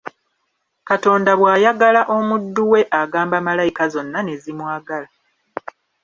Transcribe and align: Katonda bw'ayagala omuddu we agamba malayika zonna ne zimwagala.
Katonda 0.89 1.31
bw'ayagala 1.39 2.01
omuddu 2.15 2.63
we 2.71 2.81
agamba 3.01 3.37
malayika 3.47 3.83
zonna 3.93 4.19
ne 4.23 4.33
zimwagala. 4.43 5.09